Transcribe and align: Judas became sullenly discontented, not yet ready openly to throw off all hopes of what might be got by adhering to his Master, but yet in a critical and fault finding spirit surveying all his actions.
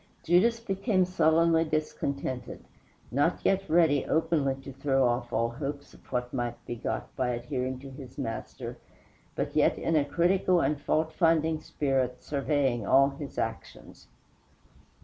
Judas 0.23 0.59
became 0.59 1.05
sullenly 1.05 1.63
discontented, 1.63 2.63
not 3.11 3.39
yet 3.45 3.69
ready 3.69 4.03
openly 4.07 4.55
to 4.63 4.73
throw 4.73 5.07
off 5.07 5.31
all 5.31 5.49
hopes 5.49 5.93
of 5.93 6.03
what 6.11 6.33
might 6.33 6.55
be 6.65 6.75
got 6.75 7.15
by 7.15 7.29
adhering 7.29 7.77
to 7.81 7.91
his 7.91 8.17
Master, 8.17 8.79
but 9.35 9.55
yet 9.55 9.77
in 9.77 9.95
a 9.95 10.03
critical 10.03 10.59
and 10.59 10.81
fault 10.81 11.13
finding 11.13 11.59
spirit 11.61 12.23
surveying 12.23 12.83
all 12.83 13.09
his 13.11 13.37
actions. 13.37 14.07